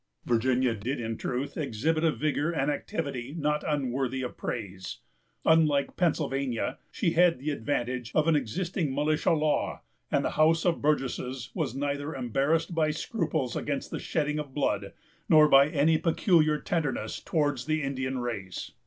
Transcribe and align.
Virginia 0.25 0.73
did, 0.73 0.99
in 0.99 1.15
truth, 1.15 1.55
exhibit 1.55 2.03
a 2.03 2.11
vigor 2.11 2.49
and 2.49 2.71
activity 2.71 3.35
not 3.37 3.63
unworthy 3.67 4.23
of 4.23 4.35
praise. 4.35 4.97
Unlike 5.45 5.95
Pennsylvania, 5.95 6.79
she 6.91 7.11
had 7.11 7.37
the 7.37 7.51
advantage 7.51 8.11
of 8.15 8.27
an 8.27 8.35
existing 8.35 8.95
militia 8.95 9.29
law; 9.29 9.83
and 10.09 10.25
the 10.25 10.31
House 10.31 10.65
of 10.65 10.81
Burgesses 10.81 11.51
was 11.53 11.75
neither 11.75 12.15
embarrassed 12.15 12.73
by 12.73 12.89
scruples 12.89 13.55
against 13.55 13.91
the 13.91 13.99
shedding 13.99 14.39
of 14.39 14.55
blood, 14.55 14.93
nor 15.29 15.47
by 15.47 15.69
any 15.69 15.99
peculiar 15.99 16.57
tenderness 16.57 17.19
towards 17.19 17.67
the 17.67 17.83
Indian 17.83 18.17
race. 18.17 18.71